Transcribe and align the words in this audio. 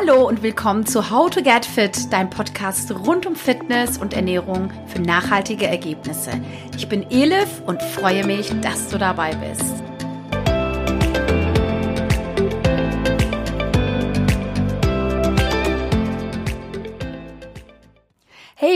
Hallo 0.00 0.26
und 0.26 0.42
willkommen 0.42 0.86
zu 0.86 1.10
How 1.10 1.28
to 1.28 1.42
Get 1.42 1.66
Fit, 1.66 2.10
dein 2.10 2.30
Podcast 2.30 2.90
rund 2.90 3.26
um 3.26 3.36
Fitness 3.36 3.98
und 3.98 4.14
Ernährung 4.14 4.72
für 4.86 5.02
nachhaltige 5.02 5.66
Ergebnisse. 5.66 6.30
Ich 6.74 6.88
bin 6.88 7.10
Elif 7.10 7.60
und 7.66 7.82
freue 7.82 8.24
mich, 8.24 8.50
dass 8.62 8.88
du 8.88 8.96
dabei 8.96 9.34
bist. 9.34 9.89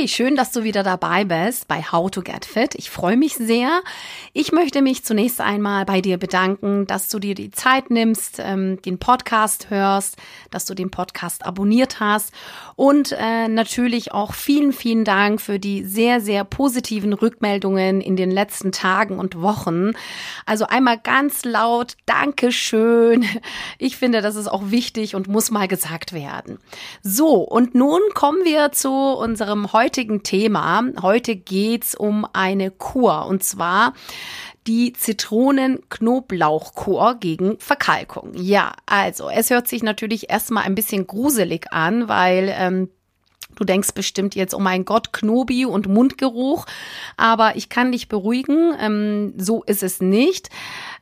Schön, 0.07 0.37
dass 0.37 0.53
du 0.53 0.65
wieder 0.65 0.83
dabei 0.83 1.25
bist 1.25 1.67
bei 1.67 1.83
How 1.83 2.11
to 2.11 2.21
Get 2.21 2.45
Fit. 2.45 2.75
Ich 2.75 2.91
freue 2.91 3.17
mich 3.17 3.37
sehr. 3.37 3.81
Ich 4.35 4.53
möchte 4.53 4.83
mich 4.83 5.03
zunächst 5.03 5.41
einmal 5.41 5.87
bei 5.87 6.03
dir 6.03 6.19
bedanken, 6.19 6.87
dass 6.87 7.09
du 7.09 7.19
dir 7.19 7.35
die 7.35 7.51
Zeit 7.51 7.89
nimmst, 7.89 8.39
ähm, 8.39 8.83
den 8.83 8.99
Podcast 8.99 9.71
hörst, 9.71 10.17
dass 10.51 10.67
du 10.67 10.75
den 10.75 10.91
Podcast 10.91 11.47
abonniert 11.47 12.01
hast 12.01 12.33
und 12.77 13.13
äh, 13.19 13.49
natürlich 13.49 14.13
auch 14.13 14.35
vielen, 14.35 14.75
vielen 14.75 15.05
Dank 15.05 15.41
für 15.41 15.59
die 15.59 15.85
sehr, 15.85 16.21
sehr 16.21 16.45
positiven 16.45 17.15
Rückmeldungen 17.15 18.03
in 18.03 18.17
den 18.17 18.31
letzten 18.31 18.73
Tagen 18.73 19.19
und 19.19 19.41
Wochen. 19.41 19.93
Also 20.45 20.67
einmal 20.67 20.99
ganz 20.99 21.45
laut 21.45 21.97
Dankeschön. 22.05 23.25
Ich 23.79 23.97
finde, 23.97 24.21
das 24.21 24.37
ist 24.37 24.49
auch 24.49 24.71
wichtig 24.71 25.15
und 25.15 25.29
muss 25.29 25.51
mal 25.51 25.69
gesagt 25.69 26.13
werden. 26.13 26.59
So, 27.03 27.37
und 27.37 27.75
nun 27.75 28.01
kommen 28.15 28.45
wir 28.45 28.73
zu 28.73 28.91
unserem 28.93 29.73
heutigen 29.73 29.94
Thema. 30.23 30.83
Heute 31.01 31.37
geht's 31.37 31.95
um 31.95 32.27
eine 32.33 32.73
Kur 32.73 33.27
und 33.27 33.45
zwar 33.45 33.95
die 34.67 34.93
Zitronen-Knoblauch-Kur 34.93 37.17
gegen 37.21 37.59
Verkalkung. 37.59 38.33
Ja, 38.35 38.73
also 38.87 39.29
es 39.29 39.51
hört 39.51 39.69
sich 39.69 39.83
natürlich 39.83 40.31
erstmal 40.31 40.65
ein 40.65 40.75
bisschen 40.75 41.07
gruselig 41.07 41.71
an, 41.71 42.09
weil 42.09 42.51
ähm, 42.57 42.89
Du 43.57 43.65
denkst 43.65 43.93
bestimmt 43.95 44.35
jetzt, 44.35 44.55
oh 44.55 44.59
mein 44.59 44.85
Gott, 44.85 45.13
Knobi 45.13 45.67
und 45.67 45.89
Mundgeruch. 45.89 46.67
Aber 47.17 47.57
ich 47.57 47.69
kann 47.69 47.93
dich 47.93 48.09
beruhigen, 48.09 48.75
ähm, 48.81 49.35
so 49.37 49.63
ist 49.65 49.83
es 49.83 50.01
nicht, 50.01 50.51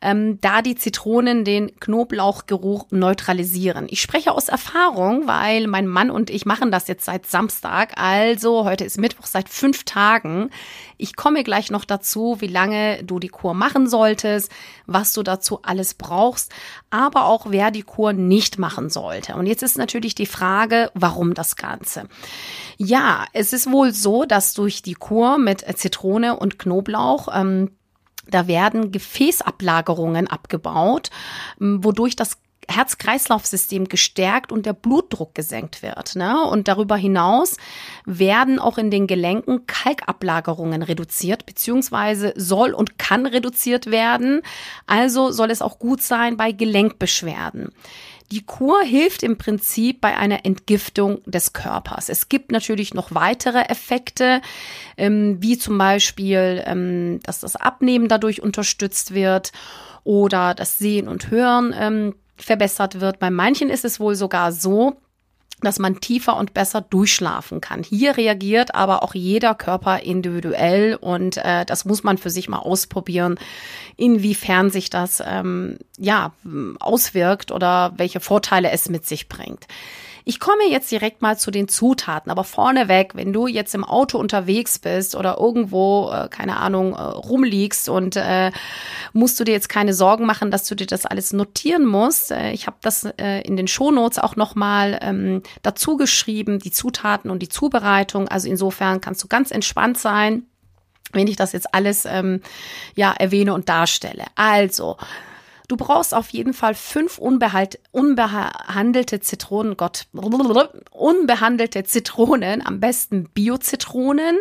ähm, 0.01 0.39
da 0.41 0.63
die 0.63 0.75
Zitronen 0.75 1.45
den 1.45 1.79
Knoblauchgeruch 1.79 2.87
neutralisieren. 2.91 3.87
Ich 3.89 4.03
spreche 4.03 4.33
aus 4.33 4.49
Erfahrung, 4.49 5.27
weil 5.27 5.67
mein 5.67 5.87
Mann 5.87 6.11
und 6.11 6.31
ich 6.31 6.47
machen 6.47 6.71
das 6.71 6.89
jetzt 6.89 7.05
seit 7.05 7.27
Samstag. 7.27 7.93
Also 7.97 8.65
heute 8.65 8.85
ist 8.85 8.99
Mittwoch 8.99 9.27
seit 9.27 9.49
fünf 9.49 9.85
Tagen. 9.85 10.51
Ich 10.99 11.17
komme 11.17 11.43
gleich 11.45 11.71
noch 11.71 11.85
dazu, 11.85 12.37
wie 12.41 12.47
lange 12.47 13.03
du 13.05 13.19
die 13.19 13.29
Kur 13.29 13.55
machen 13.55 13.89
solltest, 13.89 14.51
was 14.87 15.13
du 15.13 15.23
dazu 15.23 15.61
alles 15.63 15.95
brauchst, 15.95 16.53
aber 16.91 17.27
auch 17.27 17.47
wer 17.49 17.71
die 17.71 17.83
Kur 17.83 18.13
nicht 18.13 18.59
machen 18.59 18.91
sollte. 18.91 19.35
Und 19.35 19.47
jetzt 19.47 19.63
ist 19.63 19.79
natürlich 19.79 20.15
die 20.15 20.27
Frage, 20.27 20.91
warum 20.95 21.35
das 21.35 21.57
Ganze? 21.57 22.09
Ja, 22.77 23.27
es 23.33 23.53
ist 23.53 23.71
wohl 23.71 23.93
so, 23.93 24.25
dass 24.25 24.55
durch 24.55 24.83
die 24.83 24.95
Kur 24.95 25.39
mit 25.39 25.65
Zitrone 25.79 26.37
und 26.37 26.59
Knoblauch 26.59 27.29
ähm, 27.35 27.71
da 28.29 28.47
werden 28.47 28.93
Gefäßablagerungen 28.93 30.29
abgebaut, 30.29 31.11
wodurch 31.59 32.15
das 32.15 32.39
Herz-Kreislauf-System 32.69 33.89
gestärkt 33.89 34.53
und 34.53 34.67
der 34.67 34.73
Blutdruck 34.73 35.35
gesenkt 35.35 35.83
wird. 35.83 36.15
Ne? 36.15 36.45
Und 36.45 36.69
darüber 36.69 36.97
hinaus 36.97 37.57
werden 38.05 38.59
auch 38.59 38.79
in 38.79 38.91
den 38.91 39.07
Gelenken 39.07 39.67
Kalkablagerungen 39.67 40.83
reduziert, 40.83 41.45
beziehungsweise 41.45 42.33
soll 42.37 42.73
und 42.73 42.99
kann 42.99 43.27
reduziert 43.27 43.91
werden. 43.91 44.43
Also 44.87 45.33
soll 45.33 45.51
es 45.51 45.61
auch 45.63 45.79
gut 45.79 46.03
sein 46.03 46.37
bei 46.37 46.53
Gelenkbeschwerden. 46.53 47.73
Die 48.33 48.47
Kur 48.47 48.81
hilft 48.81 49.23
im 49.23 49.37
Prinzip 49.37 50.01
bei 50.01 50.17
einer 50.17 50.47
Entgiftung 50.47 51.21
des 51.27 51.53
Körpers. 51.53 52.09
Es 52.09 52.31
gibt 52.31 52.51
natürlich 52.51 52.95
noch 52.95 53.15
weitere 53.15 53.59
Effekte, 53.69 54.41
ähm, 54.97 55.37
wie 55.41 55.59
zum 55.59 55.77
Beispiel, 55.77 56.63
ähm, 56.65 57.21
dass 57.25 57.41
das 57.41 57.57
Abnehmen 57.57 58.09
dadurch 58.09 58.43
unterstützt 58.43 59.13
wird 59.13 59.53
oder 60.03 60.55
das 60.55 60.79
Sehen 60.79 61.09
und 61.09 61.31
Hören 61.31 61.75
ähm, 61.79 62.15
verbessert 62.39 63.03
wird. 63.03 63.19
Bei 63.19 63.29
manchen 63.29 63.69
ist 63.69 63.85
es 63.85 64.01
wohl 64.01 64.15
sogar 64.15 64.51
so, 64.51 64.97
dass 65.65 65.79
man 65.79 66.01
tiefer 66.01 66.37
und 66.37 66.55
besser 66.55 66.81
durchschlafen 66.81 67.61
kann. 67.61 67.83
Hier 67.83 68.17
reagiert 68.17 68.75
aber 68.75 69.03
auch 69.03 69.15
jeder 69.15 69.55
Körper 69.55 70.01
individuell 70.01 70.97
und 71.01 71.37
äh, 71.39 71.65
das 71.65 71.85
muss 71.85 72.03
man 72.03 72.19
für 72.19 72.31
sich 72.31 72.49
mal 72.49 72.59
ausprobieren, 72.59 73.39
inwiefern 73.97 74.71
sich 74.71 74.91
das 74.91 75.23
ähm, 75.25 75.79
ja 75.99 76.33
auswirkt 76.81 77.51
oder 77.53 77.93
welche 77.97 78.21
Vorteile 78.21 78.71
es 78.71 78.89
mit 78.89 79.07
sich 79.07 79.29
bringt. 79.29 79.67
Ich 80.25 80.41
komme 80.41 80.69
jetzt 80.69 80.91
direkt 80.91 81.23
mal 81.23 81.39
zu 81.39 81.51
den 81.51 81.69
Zutaten, 81.69 82.31
aber 82.31 82.45
vorneweg, 82.45 83.15
wenn 83.15 83.33
du 83.33 83.47
jetzt 83.47 83.75
im 83.75 83.85
Auto 83.85 84.19
unterwegs 84.19 84.79
bist 84.79 85.17
oder 85.17 85.39
irgendwo, 85.39 86.11
äh, 86.13 86.29
keine 86.29 86.59
Ahnung, 86.59 86.95
äh, 86.95 87.01
rumliegst 87.01 87.89
und 87.89 88.17
äh, 88.17 88.53
musst 89.13 89.39
du 89.41 89.45
dir 89.45 89.53
jetzt 89.53 89.69
keine 89.69 89.95
Sorgen 89.95 90.27
machen, 90.27 90.51
dass 90.51 90.67
du 90.67 90.75
dir 90.75 90.87
das 90.87 91.07
alles 91.07 91.33
notieren 91.33 91.85
musst. 91.85 92.31
Äh, 92.31 92.53
ich 92.53 92.67
habe 92.67 92.77
das 92.83 93.05
äh, 93.05 93.41
in 93.43 93.57
den 93.57 93.69
Shownotes 93.69 94.19
auch 94.19 94.37
nochmal 94.37 94.99
ähm, 95.03 95.43
dazu 95.63 95.97
geschrieben, 95.97 96.59
die 96.59 96.71
Zutaten 96.71 97.31
und 97.31 97.41
die 97.41 97.49
Zubereitung. 97.49 98.29
Also 98.29 98.49
insofern 98.49 99.01
kannst 99.01 99.23
du 99.25 99.29
ganz 99.29 99.51
entspannt 99.51 99.99
sein, 99.99 100.45
wenn 101.13 101.27
ich 101.27 101.37
das 101.37 101.53
jetzt 101.53 101.75
alles 101.75 102.05
ähm, 102.05 102.41
ja 102.95 103.13
erwähne 103.13 103.55
und 103.55 103.69
darstelle. 103.69 104.25
Also 104.35 104.97
Du 105.69 105.77
brauchst 105.77 106.15
auf 106.15 106.31
jeden 106.31 106.55
Fall 106.55 106.75
fünf 106.75 107.19
unbehandelte 107.19 109.21
Zitronen, 109.21 109.77
Gott, 109.77 110.07
unbehandelte 110.13 111.85
Zitronen, 111.85 112.67
am 112.67 112.81
besten 112.81 113.29
Bio-Zitronen, 113.33 114.39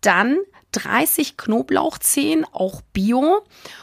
dann 0.00 0.38
30 0.74 1.36
Knoblauchzehen, 1.36 2.44
auch 2.52 2.82
Bio 2.92 3.42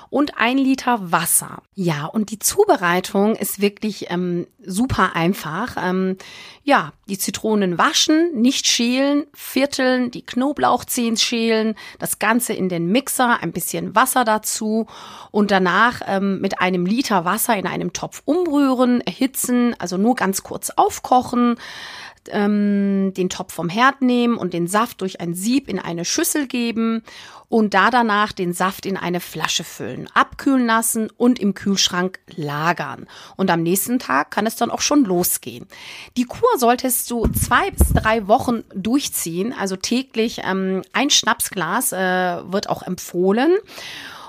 und 0.09 0.37
ein 0.37 0.57
Liter 0.57 1.11
Wasser. 1.11 1.63
Ja, 1.73 2.05
und 2.05 2.31
die 2.31 2.39
Zubereitung 2.39 3.35
ist 3.35 3.61
wirklich 3.61 4.11
ähm, 4.11 4.45
super 4.63 5.15
einfach. 5.15 5.77
Ähm, 5.81 6.17
ja, 6.63 6.91
die 7.07 7.17
Zitronen 7.17 7.77
waschen, 7.77 8.41
nicht 8.41 8.67
schälen, 8.67 9.25
vierteln, 9.33 10.11
die 10.11 10.25
Knoblauchzehen 10.25 11.15
schälen, 11.15 11.75
das 11.97 12.19
Ganze 12.19 12.53
in 12.53 12.67
den 12.67 12.87
Mixer, 12.87 13.41
ein 13.41 13.53
bisschen 13.53 13.95
Wasser 13.95 14.25
dazu 14.25 14.85
und 15.31 15.49
danach 15.49 16.01
ähm, 16.05 16.41
mit 16.41 16.59
einem 16.59 16.85
Liter 16.85 17.23
Wasser 17.23 17.55
in 17.55 17.65
einem 17.65 17.93
Topf 17.93 18.21
umrühren, 18.25 18.99
erhitzen, 19.01 19.75
also 19.79 19.97
nur 19.97 20.15
ganz 20.15 20.43
kurz 20.43 20.71
aufkochen 20.71 21.55
ähm, 22.29 23.13
den 23.15 23.29
Topf 23.29 23.53
vom 23.53 23.69
Herd 23.69 24.01
nehmen 24.01 24.37
und 24.37 24.53
den 24.53 24.67
Saft 24.67 25.01
durch 25.01 25.19
ein 25.19 25.33
Sieb 25.33 25.67
in 25.67 25.79
eine 25.79 26.05
Schüssel 26.05 26.47
geben 26.47 27.03
und 27.51 27.73
da 27.73 27.91
danach 27.91 28.31
den 28.31 28.53
Saft 28.53 28.85
in 28.85 28.95
eine 28.95 29.19
Flasche 29.19 29.65
füllen, 29.65 30.07
abkühlen 30.13 30.65
lassen 30.65 31.09
und 31.17 31.37
im 31.37 31.53
Kühlschrank 31.53 32.19
lagern. 32.27 33.07
Und 33.35 33.51
am 33.51 33.61
nächsten 33.61 33.99
Tag 33.99 34.31
kann 34.31 34.47
es 34.47 34.55
dann 34.55 34.71
auch 34.71 34.79
schon 34.79 35.03
losgehen. 35.03 35.67
Die 36.15 36.23
Kur 36.23 36.47
solltest 36.57 37.11
du 37.11 37.27
zwei 37.27 37.69
bis 37.71 37.89
drei 37.89 38.27
Wochen 38.27 38.63
durchziehen, 38.73 39.53
also 39.53 39.75
täglich 39.75 40.41
ähm, 40.45 40.81
ein 40.93 41.09
Schnapsglas 41.09 41.91
äh, 41.91 41.97
wird 42.51 42.69
auch 42.69 42.83
empfohlen. 42.83 43.51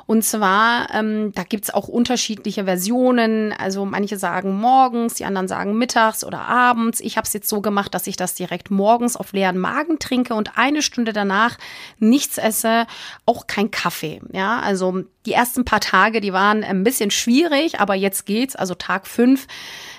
Und 0.06 0.24
zwar, 0.24 0.92
ähm, 0.94 1.32
da 1.34 1.42
gibt's 1.44 1.72
auch 1.72 1.88
unterschiedliche 1.88 2.64
Versionen. 2.64 3.52
Also 3.52 3.84
manche 3.84 4.18
sagen 4.18 4.58
morgens, 4.58 5.14
die 5.14 5.24
anderen 5.24 5.48
sagen 5.48 5.76
mittags 5.78 6.24
oder 6.24 6.40
abends. 6.40 7.00
Ich 7.00 7.16
habe 7.16 7.26
es 7.26 7.32
jetzt 7.32 7.48
so 7.48 7.60
gemacht, 7.60 7.94
dass 7.94 8.06
ich 8.06 8.16
das 8.16 8.34
direkt 8.34 8.70
morgens 8.70 9.16
auf 9.16 9.32
leeren 9.32 9.58
Magen 9.58 9.98
trinke 9.98 10.34
und 10.34 10.56
eine 10.58 10.82
Stunde 10.82 11.12
danach 11.12 11.58
nichts 11.98 12.38
esse, 12.38 12.86
auch 13.26 13.46
kein 13.46 13.70
Kaffee. 13.70 14.20
Ja, 14.32 14.60
also 14.60 15.04
die 15.26 15.32
ersten 15.32 15.64
paar 15.64 15.80
Tage, 15.80 16.20
die 16.20 16.32
waren 16.32 16.64
ein 16.64 16.84
bisschen 16.84 17.10
schwierig, 17.10 17.80
aber 17.80 17.94
jetzt 17.94 18.26
geht's. 18.26 18.56
Also 18.56 18.74
Tag 18.74 19.06
fünf 19.06 19.46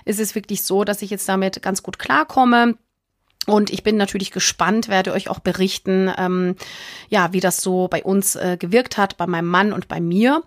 ist 0.06 0.20
es 0.20 0.36
wirklich 0.36 0.64
so, 0.64 0.84
dass 0.84 1.02
ich 1.02 1.10
jetzt 1.10 1.28
damit 1.30 1.62
ganz 1.62 1.84
gut 1.84 2.00
klarkomme. 2.00 2.76
Und 3.46 3.72
ich 3.72 3.84
bin 3.84 3.98
natürlich 3.98 4.32
gespannt, 4.32 4.88
werde 4.88 5.12
euch 5.12 5.30
auch 5.30 5.40
berichten, 5.40 6.12
ähm, 6.18 6.56
ja, 7.10 7.34
wie 7.34 7.42
das 7.42 7.62
so 7.62 7.88
bei 7.90 8.04
uns 8.04 8.36
äh, 8.36 8.58
gewirkt 8.58 8.98
hat, 8.98 9.18
bei 9.18 9.28
meinem 9.28 9.48
Mann 9.48 9.74
und 9.74 9.88
bei 9.88 10.00
mir. 10.00 10.44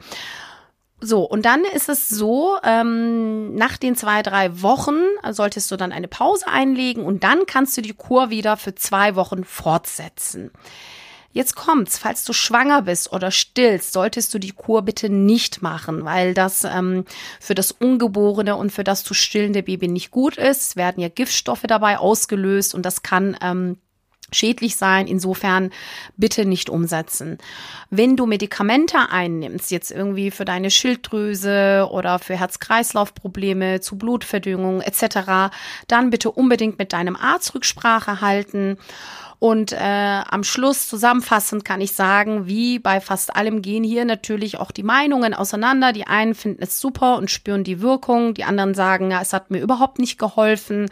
So, 0.99 1.23
und 1.25 1.45
dann 1.45 1.63
ist 1.75 1.91
es 1.91 2.09
so, 2.09 2.57
ähm, 2.65 3.55
nach 3.55 3.77
den 3.77 3.97
zwei, 3.97 4.23
drei 4.23 4.63
Wochen 4.63 4.97
solltest 5.31 5.71
du 5.71 5.77
dann 5.77 5.93
eine 5.93 6.09
Pause 6.09 6.47
einlegen 6.49 7.05
und 7.05 7.23
dann 7.23 7.45
kannst 7.47 7.77
du 7.77 7.83
die 7.83 7.93
Kur 7.93 8.31
wieder 8.31 8.57
für 8.57 8.75
zwei 8.75 9.15
Wochen 9.15 9.45
fortsetzen. 9.45 10.51
Jetzt 11.37 11.55
kommt's, 11.55 11.99
falls 11.99 12.25
du 12.25 12.33
schwanger 12.33 12.81
bist 12.81 13.13
oder 13.13 13.31
stillst, 13.31 13.93
solltest 13.93 14.33
du 14.33 14.39
die 14.39 14.53
Kur 14.53 14.81
bitte 14.81 15.11
nicht 15.11 15.61
machen, 15.61 16.07
weil 16.07 16.33
das 16.33 16.65
ähm, 16.65 17.05
für 17.41 17.55
das 17.55 17.73
ungeborene 17.73 18.57
und 18.57 18.73
für 18.73 18.85
das 18.85 19.05
zu 19.05 19.13
stillende 19.13 19.63
Baby 19.63 19.87
nicht 19.89 20.11
gut 20.11 20.39
ist. 20.39 20.63
Es 20.63 20.77
werden 20.77 21.03
ja 21.03 21.11
Giftstoffe 21.11 21.65
dabei 21.69 21.99
ausgelöst 21.99 22.75
und 22.75 22.87
das 22.87 23.03
kann 23.03 23.37
ähm, 23.43 23.77
schädlich 24.33 24.77
sein. 24.77 25.07
Insofern 25.07 25.73
bitte 26.17 26.47
nicht 26.47 26.71
umsetzen. 26.71 27.37
Wenn 27.91 28.17
du 28.17 28.25
Medikamente 28.25 29.11
einnimmst, 29.11 29.71
jetzt 29.71 29.91
irgendwie 29.91 30.31
für 30.31 30.47
deine 30.47 30.71
Schilddrüse 30.71 31.87
oder 31.91 32.19
für 32.19 32.39
Herz-Kreislauf-Probleme, 32.39 33.83
zu 33.83 33.99
Blutverdüngung 33.99 34.81
etc., 34.81 35.55
dann 35.87 36.09
bitte 36.09 36.31
unbedingt 36.31 36.79
mit 36.79 36.95
deinem 36.95 37.15
Arzt 37.15 37.55
Rücksprache 37.55 38.23
halten. 38.23 38.79
Und 39.39 39.73
äh, 39.73 39.77
am 39.79 40.45
Schluss 40.45 40.89
zusammenfassend 40.89 41.65
kann 41.65 41.81
ich 41.81 41.93
sagen, 41.93 42.47
wie 42.47 42.79
bei 42.79 43.01
fast 43.01 43.37
allem 43.37 43.61
gehen 43.61 43.85
hier 43.85 44.05
natürlich 44.05 44.59
auch 44.59 44.71
die 44.71 44.83
Meinungen 44.83 45.35
auseinander. 45.35 45.93
Die 45.93 46.07
einen 46.07 46.35
finden 46.35 46.63
es 46.63 46.81
super 46.81 47.17
und 47.17 47.31
spüren 47.31 47.63
die 47.63 47.81
Wirkung, 47.81 48.35
die 48.35 48.45
anderen 48.45 48.75
sagen, 48.75 49.11
ja, 49.11 49.21
es 49.21 49.33
hat 49.33 49.51
mir 49.51 49.61
überhaupt 49.61 49.99
nicht 49.99 50.19
geholfen. 50.19 50.89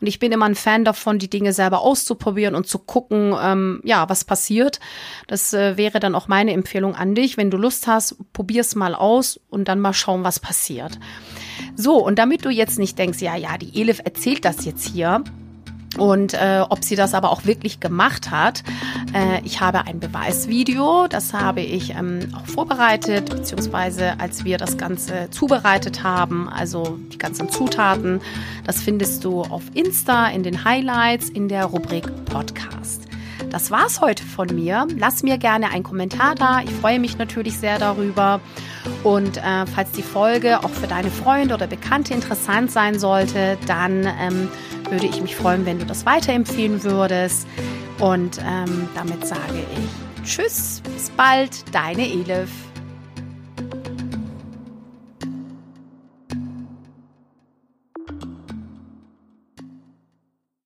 Und 0.00 0.06
ich 0.06 0.18
bin 0.18 0.32
immer 0.32 0.46
ein 0.46 0.54
Fan 0.54 0.84
davon, 0.84 1.18
die 1.18 1.30
Dinge 1.30 1.52
selber 1.52 1.80
auszuprobieren 1.80 2.54
und 2.54 2.66
zu 2.66 2.78
gucken, 2.78 3.34
ähm, 3.40 3.80
ja, 3.84 4.08
was 4.08 4.24
passiert. 4.24 4.80
Das 5.26 5.54
äh, 5.54 5.76
wäre 5.76 6.00
dann 6.00 6.14
auch 6.14 6.28
meine 6.28 6.52
Empfehlung 6.52 6.94
an 6.94 7.14
dich. 7.14 7.36
Wenn 7.36 7.50
du 7.50 7.56
Lust 7.56 7.86
hast, 7.86 8.16
probier's 8.32 8.74
mal 8.74 8.94
aus 8.94 9.40
und 9.48 9.68
dann 9.68 9.80
mal 9.80 9.94
schauen, 9.94 10.24
was 10.24 10.40
passiert. 10.40 10.98
So, 11.76 12.04
und 12.04 12.18
damit 12.18 12.44
du 12.44 12.50
jetzt 12.50 12.78
nicht 12.78 12.98
denkst, 12.98 13.20
ja, 13.20 13.36
ja, 13.36 13.56
die 13.56 13.80
Elif 13.80 14.00
erzählt 14.04 14.44
das 14.44 14.64
jetzt 14.64 14.86
hier, 14.88 15.24
und 15.98 16.34
äh, 16.34 16.62
ob 16.68 16.84
sie 16.84 16.96
das 16.96 17.14
aber 17.14 17.30
auch 17.30 17.44
wirklich 17.44 17.80
gemacht 17.80 18.30
hat. 18.30 18.62
Äh, 19.12 19.40
ich 19.44 19.60
habe 19.60 19.86
ein 19.86 20.00
Beweisvideo, 20.00 21.06
das 21.08 21.32
habe 21.32 21.60
ich 21.60 21.90
ähm, 21.90 22.20
auch 22.34 22.46
vorbereitet, 22.46 23.30
beziehungsweise 23.30 24.18
als 24.18 24.44
wir 24.44 24.58
das 24.58 24.76
Ganze 24.76 25.28
zubereitet 25.30 26.02
haben, 26.02 26.48
also 26.48 26.98
die 27.12 27.18
ganzen 27.18 27.48
Zutaten, 27.48 28.20
das 28.64 28.82
findest 28.82 29.24
du 29.24 29.42
auf 29.42 29.62
Insta 29.74 30.28
in 30.28 30.42
den 30.42 30.64
Highlights 30.64 31.28
in 31.28 31.48
der 31.48 31.66
Rubrik 31.66 32.06
Podcast. 32.26 33.06
Das 33.50 33.70
war's 33.70 34.00
heute 34.00 34.24
von 34.24 34.48
mir. 34.54 34.86
Lass 34.98 35.22
mir 35.22 35.38
gerne 35.38 35.70
einen 35.70 35.82
Kommentar 35.82 36.34
da. 36.34 36.60
Ich 36.60 36.70
freue 36.70 36.98
mich 36.98 37.16
natürlich 37.18 37.56
sehr 37.56 37.78
darüber. 37.78 38.40
Und 39.02 39.38
äh, 39.38 39.66
falls 39.66 39.92
die 39.92 40.02
Folge 40.02 40.62
auch 40.64 40.70
für 40.70 40.86
deine 40.86 41.10
Freunde 41.10 41.54
oder 41.54 41.66
Bekannte 41.66 42.14
interessant 42.14 42.70
sein 42.70 42.98
sollte, 42.98 43.56
dann 43.66 44.06
ähm, 44.20 44.48
würde 44.90 45.06
ich 45.06 45.20
mich 45.20 45.36
freuen, 45.36 45.66
wenn 45.66 45.78
du 45.78 45.86
das 45.86 46.06
weiterempfehlen 46.06 46.82
würdest. 46.82 47.46
Und 47.98 48.38
ähm, 48.38 48.88
damit 48.94 49.26
sage 49.26 49.64
ich 49.72 50.24
Tschüss, 50.26 50.82
bis 50.92 51.10
bald, 51.10 51.64
deine 51.72 52.06
Elif. 52.06 52.50